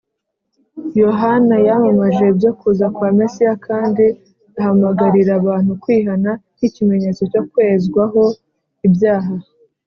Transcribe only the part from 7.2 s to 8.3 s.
cyo kwezwaho